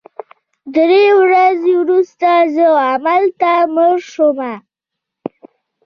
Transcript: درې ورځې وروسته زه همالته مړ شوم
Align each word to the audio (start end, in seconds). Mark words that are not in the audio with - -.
درې 0.75 1.05
ورځې 1.21 1.73
وروسته 1.81 2.29
زه 2.55 2.65
همالته 2.87 3.51
مړ 3.73 3.93
شوم 4.11 4.39